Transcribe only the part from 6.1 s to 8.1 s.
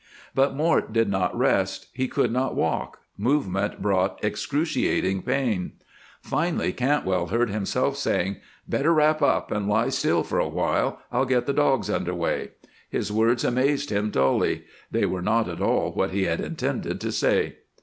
Finally Cantwell heard himself